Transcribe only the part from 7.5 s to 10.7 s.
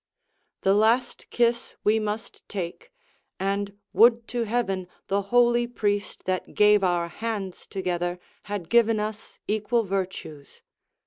together Had given us equal virtues!